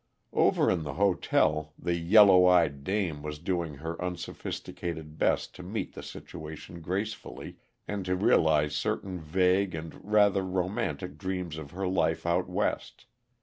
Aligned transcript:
Over 0.33 0.71
in 0.71 0.81
the 0.81 0.95
hotel 0.95 1.73
the 1.77 1.93
"yellow 1.93 2.47
eyed 2.47 2.83
dame" 2.83 3.21
was 3.21 3.37
doing 3.37 3.75
her 3.75 4.03
unsophisticated 4.03 5.19
best 5.19 5.53
to 5.57 5.61
meet 5.61 5.93
the 5.93 6.01
situation 6.01 6.81
gracefully, 6.81 7.57
and 7.87 8.03
to 8.05 8.15
realize 8.15 8.75
certain 8.75 9.19
vague 9.19 9.75
and 9.75 10.03
rather 10.03 10.41
romantic 10.41 11.19
dreams 11.19 11.55
of 11.59 11.69
her 11.69 11.87
life 11.87 12.25
out 12.25 12.49
West. 12.49 13.05